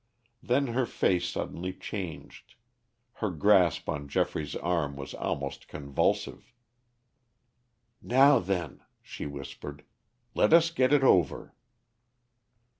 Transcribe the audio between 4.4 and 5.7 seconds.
arm was almost